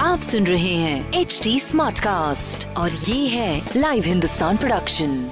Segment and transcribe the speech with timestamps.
[0.00, 5.30] आप सुन रहे हैं एच डी स्मार्ट कास्ट और ये है लाइव हिंदुस्तान प्रोडक्शन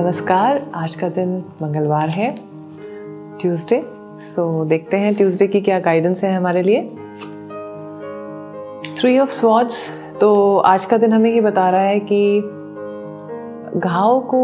[0.00, 2.36] नमस्कार आज का दिन मंगलवार है
[3.40, 3.82] ट्यूसडे
[4.20, 6.80] सो देखते हैं ट्यूसडे की क्या गाइडेंस है हमारे लिए.
[8.96, 12.40] थ्री ऑफ़ स्वॉट्स तो आज का दिन हमें ये बता रहा है कि
[13.80, 14.38] घाव को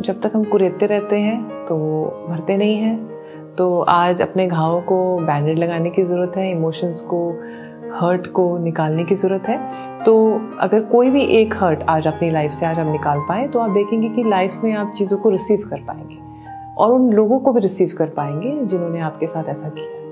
[0.00, 4.80] जब तक हम कुरेदते रहते हैं तो वो भरते नहीं हैं। तो आज अपने घाव
[4.80, 7.20] को बैंडेड लगाने की ज़रूरत है इमोशंस को
[7.94, 9.58] हर्ट को निकालने की ज़रूरत है।
[10.04, 10.16] तो
[10.60, 13.70] अगर कोई भी एक हर्ट आज अपनी लाइफ से आज हम निकाल पाए तो आप
[13.70, 16.18] देखेंगे कि लाइफ में आप चीज़ों को रिसीव कर पाएँगे
[16.76, 20.07] और उन लोगों को भी रिसीव कर पाएँगे जिन्होंने आपके साथ ऐसा किया।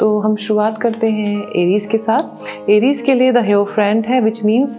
[0.00, 4.20] तो हम शुरुआत करते हैं एरीज के साथ। एरीज के लिए द हेयर फ्रेंड है
[4.20, 4.78] विच मीन्स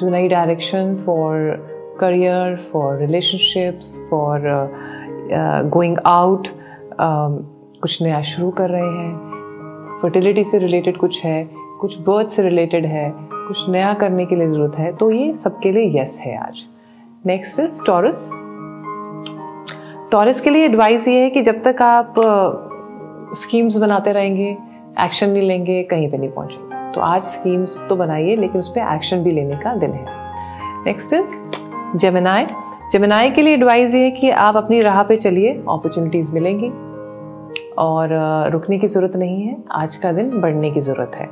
[0.00, 4.40] जो नई direction for career for relationships for
[5.72, 6.48] going out
[7.00, 11.44] कुछ नया शुरू कर रहे हैं। फर्टिलिटी से रिलेटेड कुछ है,
[11.80, 15.72] कुछ बर्थ से रिलेटेड है, कुछ नया करने के लिए ज़रूरत है तो ये सबके
[15.72, 16.64] लिए यस है आज।
[17.26, 18.30] नेक्स्ट इज़ टॉरस
[20.12, 22.14] टॉरस के लिए एडवाइस ये है कि जब तक आप
[23.34, 24.56] स्कीम्स बनाते रहेंगे
[25.00, 28.94] एक्शन नहीं लेंगे, कहीं पे नहीं पहुँचेंगे तो आज स्कीम्स तो बनाइए, लेकिन उस पर
[28.94, 30.04] एक्शन भी लेने का दिन है।
[30.86, 32.46] नेक्स्ट इज़ जेमिनाई
[32.92, 36.70] जेमिनाई के लिए एडवाइस ये है कि आप अपनी राह पे चलिए अपॉर्चुनिटीज़ मिलेंगी।
[37.78, 38.08] और
[38.52, 41.28] रुकने की ज़रूरत नहीं है, आज का दिन बढ़ने की ज़रूरत है।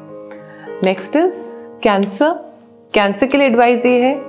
[0.84, 1.44] नेक्स्ट इज़
[1.82, 2.32] कैंसर
[2.94, 4.20] कैंसर के लिए एडवाइस ये है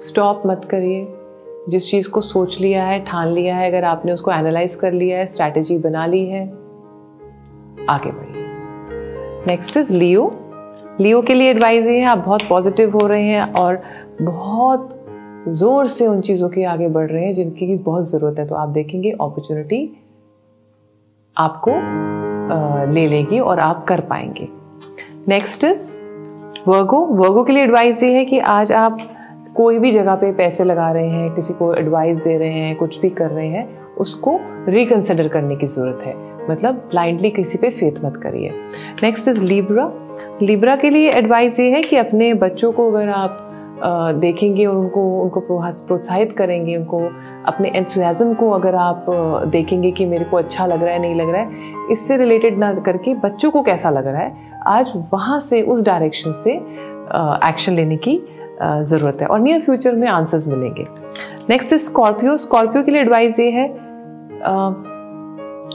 [0.00, 1.02] स्टॉप मत करिए।
[1.68, 5.18] जिस चीज़ को सोच लिया है, ठान लिया है, अगर आपने उसको एनालाइज कर लिया
[5.18, 6.44] है स्ट्रैटेजी बना ली है,
[7.88, 8.46] आगे बढ़िए।
[9.46, 10.30] नेक्स्ट इज़ लियो
[11.00, 13.82] लियो के लिए एडवाइस ये है, आप बहुत पॉजिटिव हो रहे हैं और
[14.22, 14.88] बहुत
[15.50, 18.68] ज़ोर से उन चीज़ों के आगे बढ़ रहे हैं जिनकी बहुत ज़रूरत है। तो आप
[18.70, 19.88] देखेंगे अपॉर्चुनिटी
[21.36, 21.70] आपको
[22.92, 24.48] ले लेगी और आप कर पाएँगे।
[25.28, 25.90] नेक्स्ट इज़
[26.68, 28.98] वर्गो वर्गो के लिए एडवाइस ये है कि आज आप
[29.56, 33.00] कोई भी जगह पे पैसे लगा रहे हैं, किसी को एडवाइस दे रहे हैं, कुछ
[33.00, 36.14] भी कर रहे हैं, उसको रिकन्सिडर करने की ज़रूरत है।
[36.50, 38.50] मतलब ब्लाइंडली किसी पे फेथ मत करिए।
[39.02, 39.90] नेक्स्ट इज़ लिब्रा
[40.42, 43.38] लिब्रा के लिए एडवाइस ये है कि अपने बच्चों को अगर आप
[44.16, 46.98] देखेंगे और उनको उनको प्रोत्साहित करेंगे, उनको
[47.46, 49.06] अपने एंथुजम को अगर आप
[49.52, 52.72] देखेंगे कि मेरे को अच्छा लग रहा है, नहीं लग रहा है, इससे रिलेटेड ना
[52.80, 56.54] करके बच्चों को कैसा लग रहा है, आज वहाँ से, उस डायरेक्शन से
[57.48, 58.20] एक्शन लेने की
[58.62, 60.86] ज़रूरत है। और नियर फ्यूचर में आंसर्स मिलेंगे।
[61.50, 64.72] नेक्स्ट इज़ स्कॉर्पियो स्कॉर्पियो के लिए एडवाइस ये है आ,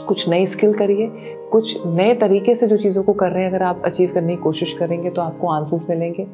[0.06, 1.06] कुछ नई स्किल करिए
[1.52, 4.42] कुछ नए तरीके से जो चीज़ों को कर रहे हैं अगर आप अचीव करने की
[4.42, 6.26] कोशिश करेंगे तो आपको आंसर्स मिलेंगे।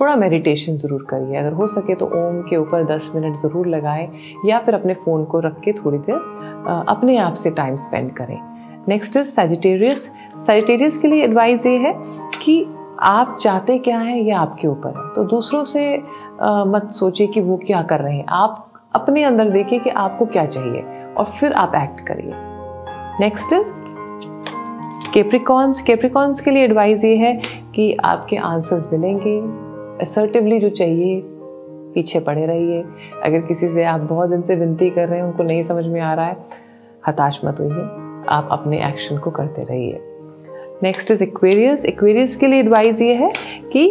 [0.00, 4.08] थोड़ा मेडिटेशन ज़रूर करिए। अगर हो सके तो ओम के ऊपर 10 मिनट ज़रूर लगाएँ
[4.46, 6.14] या फिर अपने फ़ोन को रख के थोड़ी देर
[6.88, 8.38] अपने आप से टाइम स्पेंड करें।
[8.88, 9.96] नेक्स्ट इज़ सेजिटेरियस
[10.38, 11.94] सेजिटेरियस के लिए एडवाइस ये है
[12.42, 12.64] कि
[13.02, 16.02] आप चाहते क्या हैं ये आपके ऊपर है। तो दूसरों से
[16.40, 20.26] आ, मत सोचिए कि वो क्या कर रहे हैं। आप अपने अंदर देखिए कि आपको
[20.26, 20.84] क्या चाहिए
[21.16, 22.32] और फिर आप एक्ट करिए।
[23.20, 23.66] नेक्स्ट इज़
[25.12, 27.40] केप्रिकॉन्स केप्रिकॉन्स के लिए एडवाइस ये है
[27.74, 29.38] कि आपके आंसर्स मिलेंगे।
[30.04, 31.22] असर्टिवली जो चाहिए
[31.94, 32.84] पीछे पड़े रहिए।
[33.22, 36.00] अगर किसी से आप बहुत दिन से विनती कर रहे हैं उनको नहीं समझ में
[36.00, 36.36] आ रहा है
[37.08, 37.82] हताश मत होइए।
[38.28, 40.11] आप अपने एक्शन को करते रहिए।
[40.82, 43.32] नेक्स्ट इज़ एक्वेरियस एक्वेरियस के लिए एडवाइस ये है
[43.72, 43.90] कि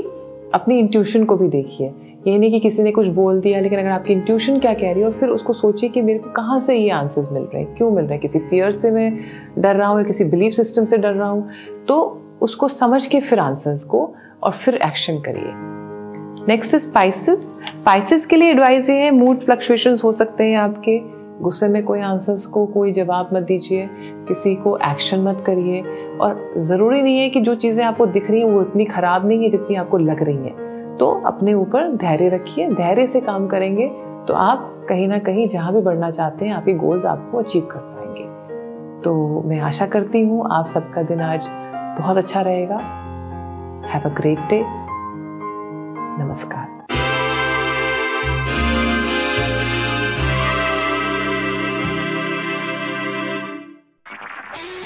[0.53, 1.91] अपनी इंट्यूशन को भी देखिए।
[2.27, 5.01] ये नहीं कि किसी ने कुछ बोल दिया, लेकिन अगर आपकी इंट्यूशन क्या कह रही
[5.01, 7.75] है और फिर उसको सोचिए कि मेरे को कहाँ से ये आंसर्स मिल रहे हैं?
[7.75, 8.21] क्यों मिल रहे हैं?
[8.21, 9.19] किसी फियर से मैं
[9.59, 11.49] डर रहा हूँ या किसी बिलीफ सिस्टम से डर रहा हूँ?
[11.87, 14.13] तो उसको समझ के फिर आंसर्स को
[14.43, 15.53] और फिर एक्शन करिए।
[16.47, 21.20] नेक्स्ट इज़ स्पाइसिस स्पाइसिस के लिए एडवाइस ये है मूड फ्लक्चुएशन हो सकते हैं आपके।
[21.41, 23.87] गुस्से में कोई आंसर्स को कोई जवाब मत दीजिए,
[24.27, 25.81] किसी को एक्शन मत करिए
[26.21, 29.43] और ज़रूरी नहीं है कि जो चीज़ें आपको दिख रही हैं वो इतनी ख़राब नहीं
[29.43, 33.87] है जितनी आपको लग रही हैं। तो अपने ऊपर धैर्य रखिए, धैर्य से काम करेंगे
[34.27, 37.79] तो आप कहीं ना कहीं जहाँ भी बढ़ना चाहते हैं, आपके गोल्स आपको अचीव कर
[37.79, 41.49] पाएँगे। तो मैं आशा करती हूँ आप सबका दिन आज
[41.99, 42.77] बहुत अच्छा रहेगा।
[43.87, 44.63] हैव अ ग्रेट डे
[46.17, 46.80] नमस्कार।